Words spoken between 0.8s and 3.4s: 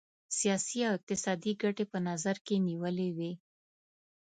او اقتصادي ګټي په نظر کې نیولي وې.